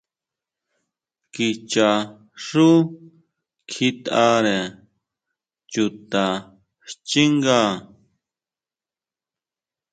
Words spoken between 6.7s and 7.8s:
xchínga.